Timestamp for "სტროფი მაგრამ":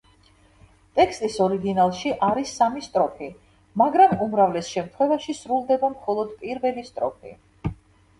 2.87-4.15